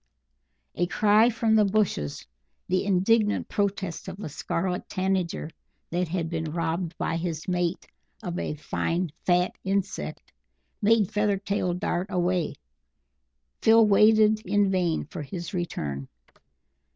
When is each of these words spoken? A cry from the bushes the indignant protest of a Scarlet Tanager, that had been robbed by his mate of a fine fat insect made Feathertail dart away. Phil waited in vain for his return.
A 0.73 0.87
cry 0.87 1.29
from 1.29 1.53
the 1.53 1.63
bushes 1.63 2.25
the 2.67 2.85
indignant 2.85 3.47
protest 3.49 4.07
of 4.07 4.19
a 4.19 4.29
Scarlet 4.29 4.89
Tanager, 4.89 5.51
that 5.91 6.07
had 6.07 6.27
been 6.27 6.45
robbed 6.53 6.97
by 6.97 7.17
his 7.17 7.47
mate 7.47 7.85
of 8.23 8.39
a 8.39 8.55
fine 8.55 9.11
fat 9.27 9.51
insect 9.63 10.31
made 10.81 11.11
Feathertail 11.11 11.75
dart 11.77 12.07
away. 12.09 12.55
Phil 13.61 13.85
waited 13.85 14.41
in 14.43 14.71
vain 14.71 15.05
for 15.05 15.21
his 15.21 15.53
return. 15.53 16.07